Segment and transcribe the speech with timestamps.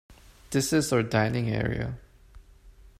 [0.49, 1.99] This is our dining area.